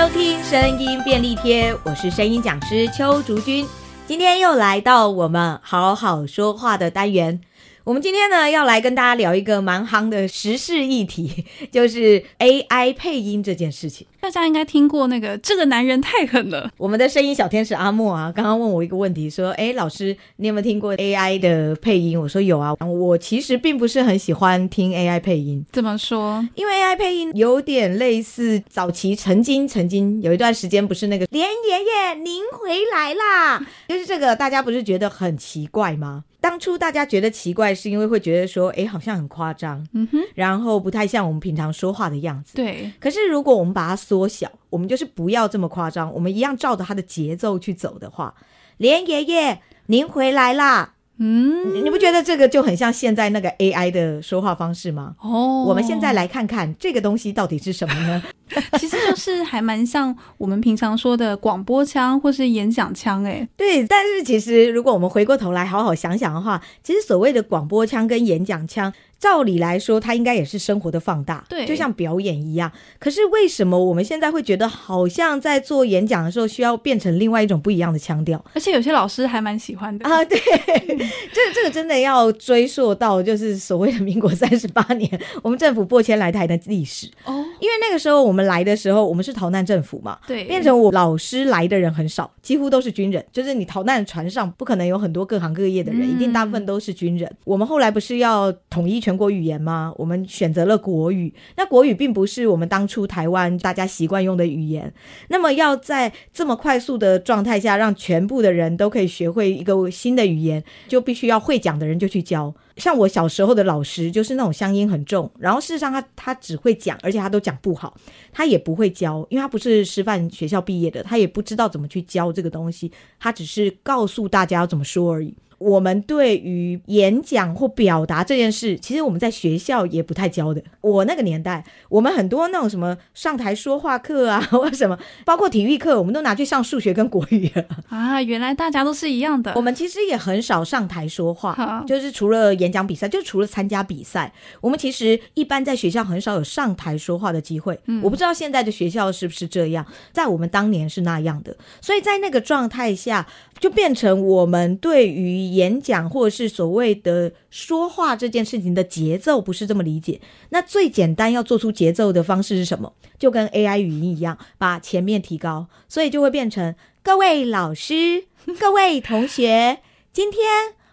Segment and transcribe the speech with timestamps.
[0.00, 3.68] 收听声音便利贴，我是声音讲师邱竹君，
[4.06, 7.38] 今天又来到我们好好说话的单元。
[7.82, 14.06] 我们今天呢，要来跟大家聊一个蛮夯的时事议题， 就是 AI 配音这件事情。
[14.20, 16.70] 大家应该听过那个“这个男人太狠了”。
[16.76, 25.64] 我们的声音小天使阿莫啊，刚刚问我一个问题，说：“哎，老师，你有没有听过 AI 的配音？”我说：“有啊。”我其实并不是很喜欢听 AI 配音。
[25.72, 26.46] 怎么说？
[26.54, 36.24] 因为 AI 配音有点类似早期曾经曾经有一段时间，不是那个连爷爷您回来啦，就是这个，大家不是觉得很奇怪吗？
[36.40, 42.54] 当初大家觉得奇怪，是因为会觉得说，哎，好像很夸张，嗯哼，然后不太像我们平常说话的样子。
[42.56, 42.90] 对。
[42.98, 48.34] 可是如果我们把它缩小，我们就是不要这么夸张，我们一样照着它的节奏去走的话，
[48.78, 50.94] 连爷爷您回来啦。
[51.22, 55.14] 嗯，你不觉得这个就很像现在那个 AI 的说话方式吗？
[55.20, 58.22] 哦，我们现在来看看这个东西到底是什么呢？
[58.80, 63.86] 其实就是还蛮像我们平常说的广播腔或是演讲腔，哎，对。
[63.86, 68.92] 但是其实如果我们回过头来好好想想的话，其实所谓的广播腔跟演讲腔。
[69.20, 72.72] 照理来说，它应该也是生活的放大，对，就像表演一样。
[72.98, 78.42] 可是为什么我们现在会觉得好像在做演讲的时候需要变成另外一种不一样的腔调？
[78.54, 80.24] 而且有些老师还蛮喜欢的啊。
[80.24, 80.38] 对，
[81.32, 87.44] 这这个真的要追溯到就是所谓的民国三十八年，我们政府拨迁来台的历史哦。
[87.60, 93.22] 因为那个时候我们来的时候，我们是逃难政府嘛，对，变成我老师来的人很少，几乎都是军人。
[93.30, 97.30] 就是你逃难船上不可能有很多各行各业的人，嗯、一定大部分都是军人。
[97.44, 99.10] 我们后来不是要统一全。
[99.10, 99.92] 全国语言吗？
[99.96, 101.34] 我们选择了国语。
[101.56, 104.94] 那国语并不是我们当初台湾大家习惯用的语言。
[105.30, 112.54] 那么要在这么快速的状态下，让全部的人都可以学会一个新的语言，就必须要会讲的人就去教。
[112.80, 117.94] 像我小时候的老师，就是那种乡音很重，然后事实上他他只会讲，而且他都讲不好，
[118.32, 125.32] 他也不会教，因为他不是师范学校毕业的，他也不知道怎么去教这个东西，他只是告诉大家要怎么说而已。
[125.60, 130.62] 我们对于演讲或表达这件事，其实我们在学校也不太教的。
[130.80, 138.22] 我那个年代，我们很多那种什么上台说话课啊， 或什么，包括体育课，我们都拿去上数学跟国语了啊。
[138.22, 139.52] 原来大家都是一样的。
[139.54, 144.32] 我们其实也很少上台说话，就是除了演讲比赛，就除了参加比赛，
[144.62, 147.78] 我们其实一般在学校很少有上台说话的机会。
[147.84, 151.54] 嗯，我不知道现在的学校是不是这样，在我们当年是那样的。
[151.82, 153.26] 所以在那个状态下，
[153.58, 160.20] 就变成我们对于演讲或者是所谓的说话这件事情的节奏不是这么理解。
[160.50, 162.92] 那最简单要做出节奏的方式是什么？
[163.18, 168.24] 就跟 AI 语音一样，把前面提高，所以就会变成各位老师、
[168.58, 169.80] 各位同学，
[170.12, 170.40] 今天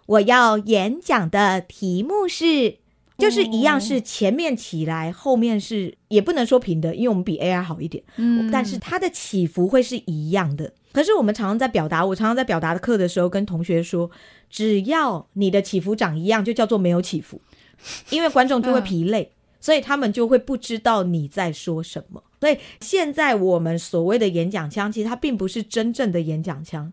[0.05, 2.77] 我要演讲的题目是，
[3.17, 10.73] 就是一样是前面起来，后面是也不能说平的，因为我们比 AI 好一点，嗯，但是它的起伏会是一样的。
[10.93, 14.09] 可是我们常常在表达，我常常在表达的课的时候跟同学说，
[14.49, 17.41] 只要你的起伏长一样，就叫做没有起伏，
[18.09, 22.23] 因为观众就会疲累，所以他们就会不知道你在说什么。
[22.39, 26.91] 所以现在我们所谓的演讲腔，其实它并不是真正的演讲腔。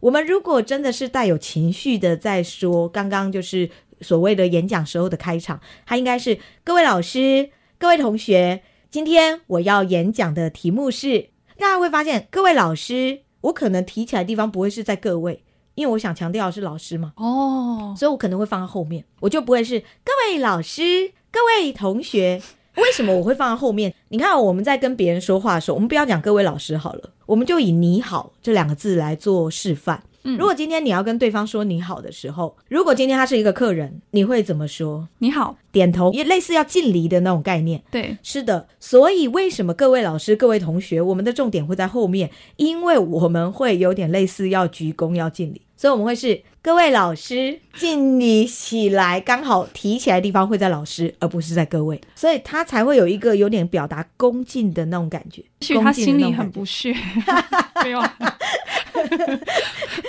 [0.00, 13.20] 我们如果真的是带有情绪的在说，刚刚就是所谓的演讲时候的开场，它应该是各位老师、各位同学，今天我要演讲的题目是，大家会发现各位老师。
[13.42, 15.44] 我可能提起来的地方不会是在各位，
[15.76, 17.12] 因为我想强调的是老师嘛。
[17.16, 22.42] 哦，所以我可能会放在后面，我就不会是各位老师、各位同学。
[22.76, 23.94] 为什么我会放在后面？
[24.08, 30.02] 你看我们在跟别人说话的时候，我们不要讲各位老师好了，我们就以你好这两个字来做示范。
[30.24, 35.08] 嗯如果今天你要跟对方说你好的时候，如果今天他是一个客人，你会怎么说？
[35.18, 37.80] 你好，点头，也类似要敬礼的那种概念。
[37.90, 38.66] 对，是的。
[38.80, 42.30] 所以为什么各位老师、各位同学，我们的重点会在后面？
[42.56, 55.42] 因为我们会有点类似要鞠躬、要敬礼，所以我们会是各位老师敬礼起来，刚好提起来的地方会在老师，而不是在各位，所以他才会有一个有点表达恭敬的那种感觉。
[55.60, 56.94] 也许他心里很不屑，
[57.84, 58.02] 没有。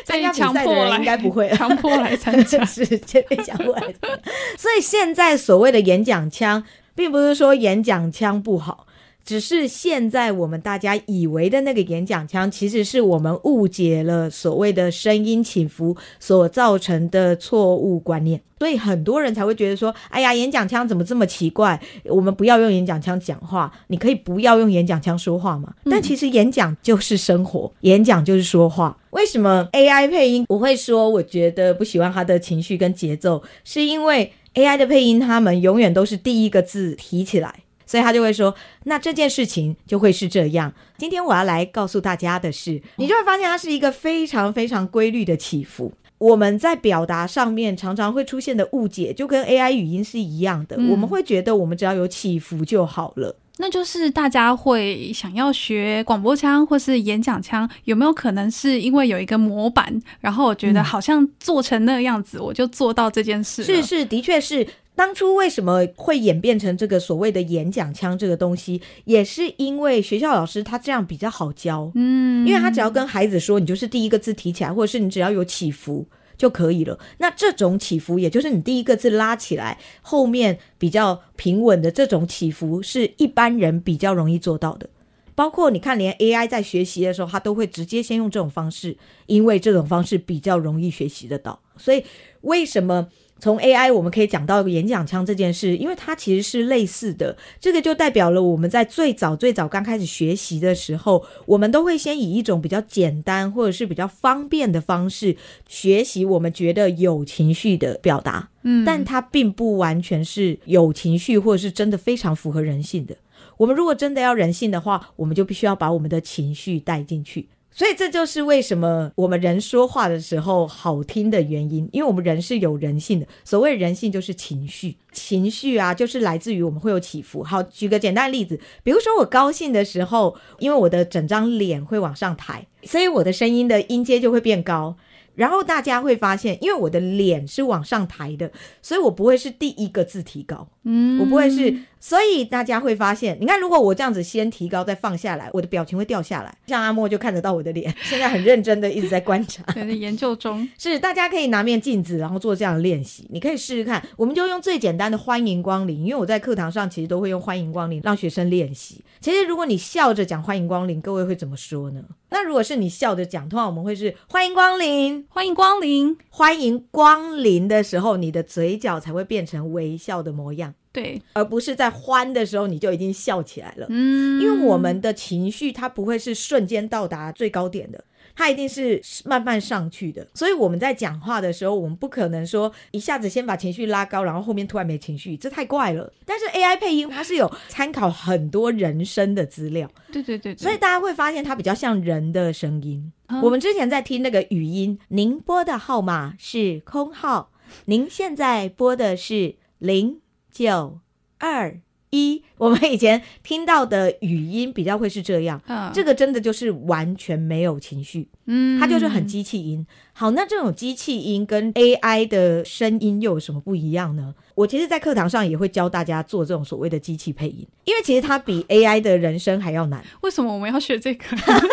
[0.05, 2.85] 参加比赛的人应该不会强迫来参加， 是
[3.29, 4.31] 被强迫来参加。
[4.57, 6.63] 所以现在所谓的演讲腔，
[6.95, 8.86] 并不是说演讲腔不好。
[9.27, 21.77] 只是现在我们大家以为的那个演讲腔，其实是我们误解了所谓的声音起伏所造成的错误观念，所以很多人才会觉得说：“哎呀，演讲腔怎么这么奇怪？
[22.05, 28.97] 我们不要用演讲腔讲话，你可以不要用演讲腔说话嘛。”但其实演讲就是生活，演讲就是说话。
[29.09, 33.43] 为什么 AI 配音我会说我觉得不喜欢它的情绪跟节奏？
[33.65, 37.53] 是因为 AI 的配音，他们永远都是第一个字提起来。
[37.87, 38.53] 所以他就会说，
[38.83, 40.71] 那这件事情就会是这样。
[40.97, 45.91] 今天我要来告诉大家的是，你就会发现它是一个非常非常规律的起伏。
[46.19, 50.75] 我们在表达上面常常会出现的误解，就跟 AI 语音是一样的。
[50.77, 53.35] 嗯、我们会觉得我们只要有起伏就好了。
[53.59, 63.63] 那就是大家会想要学广播腔或是演讲腔，有没有可能是因为有一个模板，然后我觉得好像做成那个样子，我就做到这件事？
[63.63, 64.67] 是是，的确是。
[64.97, 76.97] 当初为什么会演变成这个所谓的演讲腔这个东西，也是因为学校老师他这样比较好教，嗯，因为他只要跟孩子说，你就是第一个字提起来，或者是你只要有起伏就可以了。
[77.19, 84.89] 那这种起伏，也就是你第一个字拉起来，后面比较平稳的这种起伏，是一般人比较容易做到的。
[85.35, 88.97] 包括你看，连 AI 在学习的时候，他都会直接先用这种方式，
[89.27, 91.59] 因为这种方式比较容易学习得到。
[91.77, 92.03] 所以
[92.41, 93.09] 为什么？
[93.39, 97.37] 从 AI 我们可以讲到演讲腔这件事，因为它其实是类似的。
[97.59, 105.37] 这个就代表了我们在最早最早刚开始学习的时候，我们都会先以一种比较简单或者是比较方便的方式
[105.67, 108.49] 学习我们觉得有情绪的表达。
[108.63, 113.15] 嗯，但它并不完全是有情绪或者是真的非常符合人性的。
[113.57, 117.47] 我们如果真的要人性的话，我们就必须要把我们的情绪带进去。
[117.77, 123.27] 所以这就是为什么我们人说话的时候好听的原因，因为我们人是有人性的。
[123.45, 127.43] 所谓人性就是情绪，情绪啊，就是来自于我们会有起伏。
[127.43, 134.95] 好，举个简单的例子，比如说我高兴的时候，因为我的整张脸会往上抬，所以我的声音的音阶就会变高。
[135.35, 138.51] 然后大家会发现，因为我的脸是往上抬的，
[138.81, 141.77] 所以我不会是第一个字提高，嗯，我不会是。
[141.99, 146.55] 所以大家会发现，你看，如果我这样子先提高再放下来，我的表情会掉下来。
[146.67, 150.67] 像阿莫就看得到我的脸， 现在很认真的一直在观察，在研究中。
[150.77, 153.27] 是，大家可以拿面镜子，然后做这样的练习。
[153.29, 154.01] 你可以试试看。
[154.15, 159.03] 我们就用最简单的欢迎光临，因为我在课堂上其实都会用欢迎光临让学生练习。
[159.19, 162.01] 其实如果你笑着讲欢迎光临，各位会怎么说呢？
[162.29, 170.73] 那如果是你笑着讲，通常我们会是欢迎光临，欢迎光临，欢迎光临的时候，你的嘴角才会变成微笑的模样。
[170.97, 173.85] 对，而不是在欢的时候你就已经笑起来了。
[173.89, 178.03] 嗯，因为我们的情绪它不会是瞬间到达最高点的，
[178.35, 180.25] 它一定是慢慢上去的。
[180.33, 186.11] 所以我们在讲话的时候，我们不可能说一下子先把情绪拉高，然后后面突然没情绪，这太怪了。
[186.25, 193.13] 但是 AI 配音它是有参考很多人声的资料，对对对，对，所以大家会发现它比较像人的声音。
[193.27, 193.39] 嗯。
[193.43, 197.51] 我们之前在听那个语音，您拨的号码是空号，
[197.85, 200.21] 您现在拨的是零。
[200.65, 200.97] 九
[201.37, 209.85] 二一，我们以前听到的语音比较会是这样，嗯，这个真的就是完全没有情绪，嗯，它就是很机器音。
[210.13, 214.33] 好，那这种机器音跟 AI 的声音又有什么不一样呢？
[214.55, 220.03] 我其实，在课堂上也会教大家做这种所谓的机器配音，因为其实它比 AI 的人声还要难。
[220.21, 221.23] 为什么我们要学这个？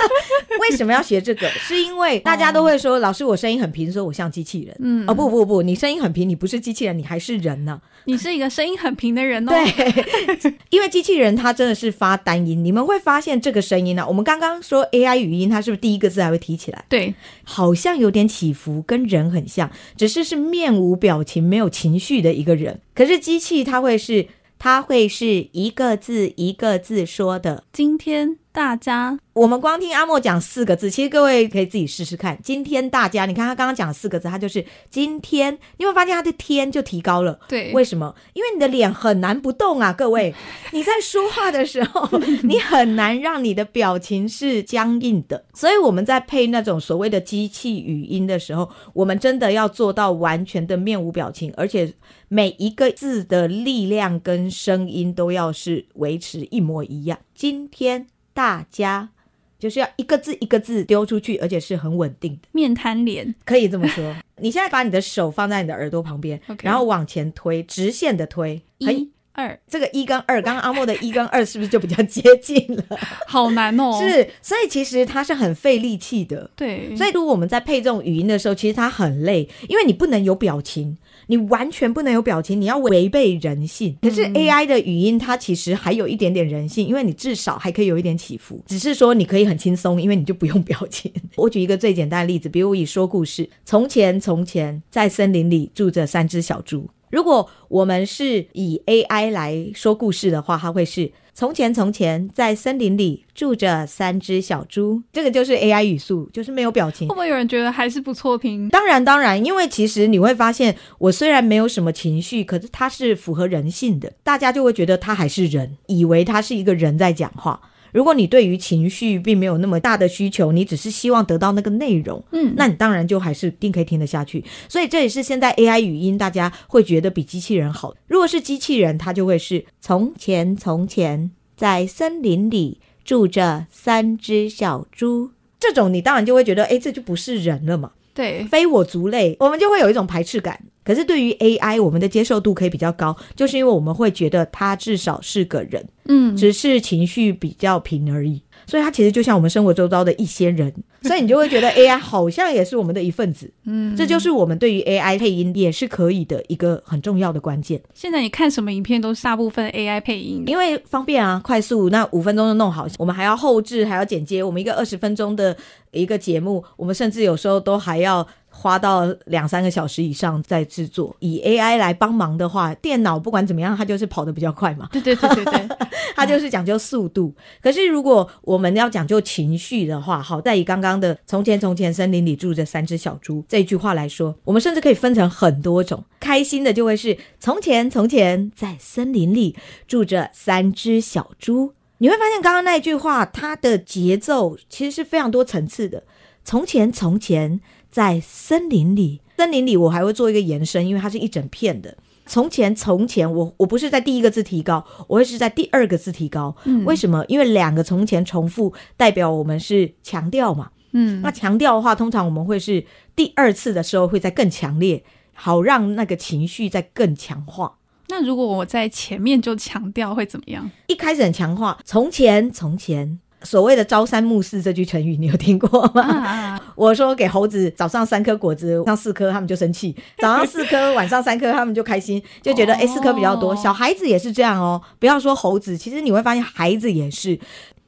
[0.61, 1.49] 为什么要学这个？
[1.59, 4.77] 是因为大家都会说，老师，我声音很平，所以我像机器人。
[4.81, 7.81] 嗯，哦，不不不，你声音很平，你不是机器人，你还是人呢。
[8.07, 9.53] 你是一个声音很平的人哦。
[9.53, 14.09] 对， 因为机器人它真的是发单音，你们会发现这个声音呢、啊。
[14.09, 16.85] 我们刚刚说 AI 语音，它是不是第一个字还会提起来？
[16.89, 22.81] 对，好像有点起伏，跟人很像，只是是面无表情、没有情绪的一个人。
[22.95, 24.27] 可是机器它会是，
[24.59, 27.65] 它会是一个字一个字说的。
[27.73, 29.19] 今天大家。
[29.33, 32.39] 我们光听阿莫讲四个字，其实各位可以自己试试看。
[32.41, 37.41] 今天大家，你看他刚刚讲四个字，他就是今天，你会发现他的天就提高了。
[37.49, 38.15] 对，为什么？
[38.33, 40.33] 因为你的脸很难不动啊，各位。
[40.71, 42.09] 你在说话的时候，
[42.45, 45.45] 你很难让你的表情是僵硬的。
[45.53, 51.93] 所以我们在配那种所谓的机器语音的时候，我们真的要做到完全的面无表情，而且
[52.29, 57.19] 每一个字的力量跟声音都要是维持一模一样。
[57.35, 59.09] 今天大家。
[59.57, 62.49] 就是要一个字一个字丢出去，而且是很稳定的。
[62.53, 64.15] 面瘫脸可以这么说。
[64.37, 66.39] 你现在把你的手放在你的耳朵旁边.
[66.61, 68.61] 然后往前推，直线的推。
[68.79, 72.85] 一、二，这个一跟二，刚刚阿莫的一跟二是不是就比较接近了？
[73.29, 73.99] 好难哦。
[74.01, 76.51] 是，所以其实它是很费力气的。
[76.57, 76.95] 对。
[76.97, 80.97] 所以如果我们在配这种语音的时候，其实它很累，因为你不能有表情。
[81.27, 83.97] 你完全不能有表情，你要违背人性。
[84.03, 88.63] 可是 AI 的语音，它其实还有一点点人性，因为你至少还可以有一点起伏。
[88.67, 91.11] 只是说你可以很轻松，因为你就不用表情。
[91.37, 96.91] 我举一个最简单的例子，比如我以说故事：从前，从前，在森林里住着三只小猪。
[97.15, 101.13] 如果我们是以 AI 来说故事的话，它会是。
[101.37, 105.03] 从前，从前，在森林里住着三只小猪。
[105.13, 107.09] 这个就是 AI 语速，就是没有表情。
[107.09, 108.69] 会不会有人觉得还是不错听？
[108.69, 117.61] 当然，当然，因为其实你会发现，我虽然没有什么情绪，可是它是符合人性的，大家就会觉得它还是人，以为它是一个人在讲话。
[117.95, 124.45] 如果你对于情绪并没有那么大的需求，你只是希望得到那个内容，嗯，那你当然就还是定可以听得下去。
[124.69, 127.95] 所以这也是现在 AI 语音大家会觉得比机器人好。
[128.09, 135.31] 如果是机器人，它就会是从前从前在森林里住着三只小猪。
[135.61, 137.93] 这种你当然就会觉得，哎，这就不是人了嘛。
[138.13, 140.61] 对，非我族类，我们就会有一种排斥感。
[140.85, 148.43] 可是对于 AI，我们的接受度可以比较高，就是因为我们会觉得他至少是个人，嗯，只是情绪比较平而已。
[148.67, 150.73] 所以它其实就像我们生活周遭的一些人，
[151.03, 153.51] 所以你就会觉得 AI 好像也是我们的一份子。
[153.65, 157.79] 嗯，这就是我们对于 AI 配音也是可以的一个很重要的关键。
[157.93, 162.87] 现在你看什么影片都是大部分 AI 配音，因为方便啊，快速，那五分钟就弄好。
[162.99, 164.43] 我们还要后置，还要剪接。
[164.43, 165.55] 我们一个二十分钟的
[165.91, 168.27] 一个节目，我们甚至有时候都还要。
[168.57, 174.89] 花到两三个小时以上在制作，以 AI 来帮忙的话，电脑不管怎么样，它就是跑得比较快嘛。
[174.93, 175.69] 对对对对对，
[176.15, 177.35] 它就是讲究速度。
[177.61, 186.05] 可是如果我们要讲究情绪的话，好，在以刚刚的“从前从前森林里住着三只小猪”这句话来说，我们甚至可以分成很多种。
[186.21, 189.57] 开心的就会是“从前从前在森林里
[189.89, 191.75] 住着三只小猪”。
[191.99, 196.05] 你会发现刚刚那句话，它的节奏其实是非常多层次的。
[196.45, 197.61] 从前从前。
[197.95, 201.97] 在森林里，森林里我还会做一个延伸，因为它是一整片的。
[202.27, 206.57] 从前，从前，我我不是在第一个字提高，我会是在第二个字提高。
[206.65, 207.25] 嗯，为什么？
[207.29, 210.71] 因为两个从前重复，代表我们是强调嘛。
[210.91, 212.85] 嗯，那强调的话，通常我们会是
[213.15, 217.77] 第二次的时候会再更强烈，好让那个情绪再更强化。
[218.09, 220.69] 那如果我在前面就强调会怎么样？
[220.89, 223.21] 一开始很强化，从前，从前。
[223.43, 226.01] 所谓的朝三暮四这句成语，你有听过吗？
[226.01, 233.55] 啊、我说给猴子早上三颗果子，晚上四颗，他们就生气； 早上四颗，晚上三颗，他们就开心，就觉得诶四颗比较多。
[233.57, 237.39] 小孩子也是这样哦，不要说猴子，其实你会发现孩子也是，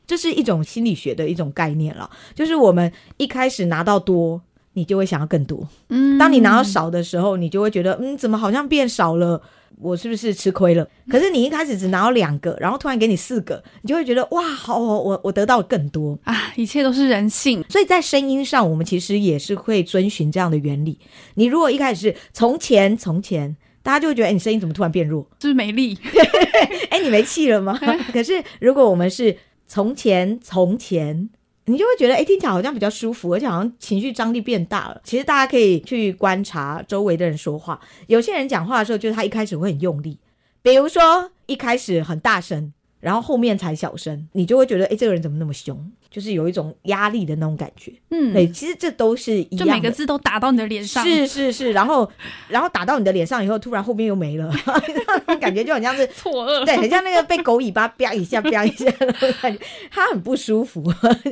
[0.07, 2.09] 这是一种心理学的一种概念了。
[2.35, 4.41] 就是我们一开始拿到多，
[4.77, 5.67] 你就会想要更多。
[5.89, 9.43] 嗯，当你拿到少的时候，你就会觉得嗯，怎么好像变少了。
[9.79, 10.89] 我是不是吃亏了？
[11.11, 16.53] 可是你一开始只拿到两个，然后突然给你四个，你就会觉得哇，好，我我得到更多啊！
[16.57, 20.99] 一切都是人性，所以在声音上，我们其实也是会遵循这样的原理。
[21.35, 25.23] 你如果一开始是从前从前，大家就会觉得，哎，你声音怎么突然变弱？
[25.41, 25.99] 是不是没力？
[26.89, 27.79] 哎，你没气了吗？
[28.15, 31.29] 可是如果我们是从前从前。
[31.67, 35.01] 你就会觉得，哎，听起来好像比较舒服，而且好像情绪张力变大了。
[35.05, 40.19] 其实大家可以去观察周围的人说话，有些人讲话的时候，就是他一开始会很用力，
[40.63, 45.91] 比如说一开始很大声，然后后面才小声，你就会觉得，哎，这个人怎么那么凶？
[46.17, 52.11] 就是有一种压力的那种感觉，嗯，对，其实这都是一样，就每个字都打到你的脸上，是是是，然后
[52.49, 54.51] 然后打到你的脸上以后，突然后面又没了，
[55.39, 60.83] 感觉就很像是 错愕，对，很像那个被狗尾巴啪一下啪一下的感觉， 它很不舒服，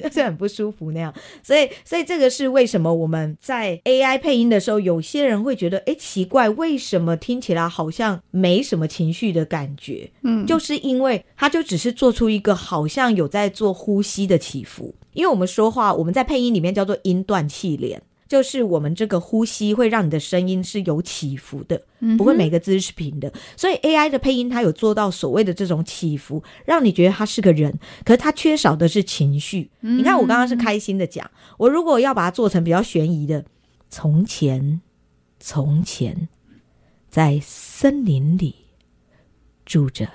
[0.03, 10.11] 就是很不舒服那样，所以所以这个是为什么我们在 AI 配音的时候，有些人会觉得，哎，奇怪，为什么听起来好像没什么情绪的感觉？
[10.25, 14.74] 嗯，就是因为他就只是做出一个好像有在做呼吸的起伏。
[15.13, 21.81] 因为我们说话，我们在配音里面叫做音断气连，就是我们这个呼吸会让你的声音是有起伏的，
[22.17, 23.33] 不会每个字是平的。
[23.57, 29.71] 所以 AI 的配音它有做到所谓的这种起伏，让你觉得他是个人，可是他缺少的是情绪。
[29.81, 33.45] 你看我刚刚是开心的讲，我如果要把它做成比较悬疑的，
[33.89, 34.81] 从前，
[35.39, 36.29] 从前，
[37.09, 38.55] 在森林里
[39.65, 40.09] 住着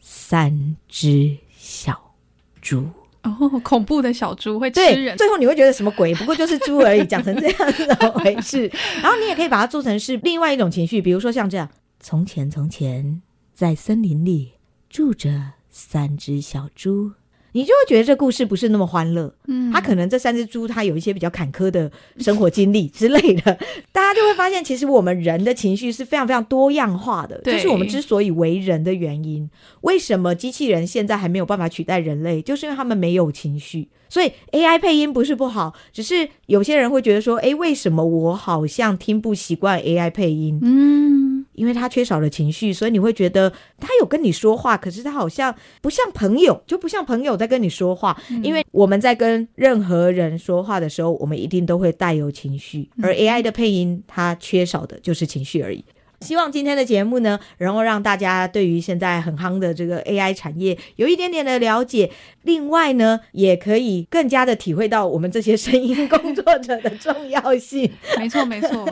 [0.00, 2.14] 三只小
[2.60, 2.84] 猪。
[3.22, 6.14] 哦，恐怖的小猪会吃人，最后你会觉得什么鬼？
[6.14, 8.70] 不过就是猪而已，讲成这样 是怎么回事？
[9.02, 11.68] 然后你也可以把它做成是另外一种情绪，比如说像这样：
[12.00, 13.20] 从前，从前，
[13.52, 14.52] 在森林里
[14.88, 17.12] 住着三只小猪。
[17.52, 23.58] 你就会觉得这故事不是那么欢乐，嗯，他可能这三只猪它有一些比较坎坷的生活经历之类的，
[23.92, 29.48] 大家就会发现，其实我们人的情绪是非常非常多样化的，这、就是我们之所以为人的原因。
[29.82, 32.40] 为什么机器人现在还没有办法取代人类？
[32.42, 33.88] 就是因为他们没有情绪。
[34.08, 40.58] 所以 AI 配音不是不好，只是有些人会觉得说，诶，为什么我好像听不习惯 AI 配音？
[40.62, 48.16] 嗯，因为他缺少了情绪，所以你会觉得他有跟你说话，可是他好像不像朋友，就不像朋友在跟你说话。
[48.30, 55.84] 嗯，因为我们在跟任何人说话的时候，我们一定都会带有情绪，而 AI 的配音它缺少的就是情绪而已。
[56.20, 62.10] 希望今天的节目呢，然后让大家对于现在很夯的这个 AI 产业有一点点的了解。
[62.42, 67.90] 另外呢，也可以更加的体会到我们这些声音工作者的重要性。
[68.18, 68.86] 没错，没错。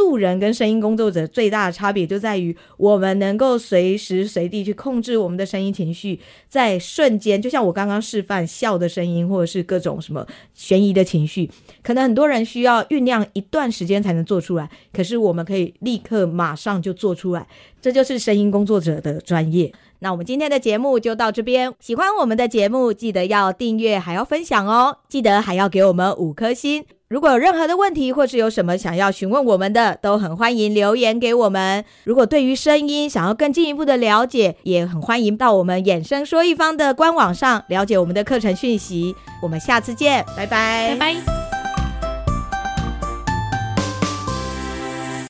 [0.00, 11.50] 素人跟声音工作者最大的差别就在于，我们能够随时随地去控制我们的声音情绪，在瞬间，就像我刚刚示范笑的声音，或者是各种什么悬疑的情绪，
[11.82, 17.46] 可能很多人需要酝酿一段时间才能做出来，可是我们可以立刻马上就做出来，
[17.82, 19.70] 这就是声音工作者的专业。
[19.98, 26.99] 那我们今天的节目就到这边，喜欢我们的节目，记得要订阅，还要分享哦，记得还要给我们五颗星。
[27.10, 31.84] 如果有任何的问题，或是有什么想要询问我们的，都很欢迎留言给我们。
[32.04, 39.12] 如果对于声音想要更进一步的了解，也很欢迎到我们衍生说一方的官网上了解我们的课程讯息。
[39.42, 41.59] 我们下次见，拜拜，拜拜。